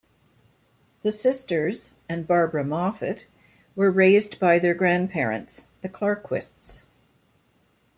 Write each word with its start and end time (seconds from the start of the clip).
The 1.03 1.11
sisters, 1.11 1.91
and 2.09 2.25
Barbara 2.25 2.63
Moffett, 2.63 3.25
were 3.75 3.91
raised 3.91 4.39
by 4.39 4.57
their 4.57 4.73
grandparents, 4.73 5.67
the 5.81 5.89
Klarquists. 5.89 6.81